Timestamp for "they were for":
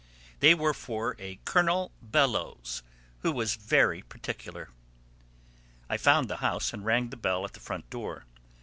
0.39-1.15